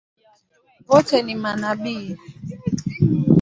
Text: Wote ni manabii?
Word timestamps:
Wote 0.87 1.21
ni 1.23 1.35
manabii? 1.35 2.17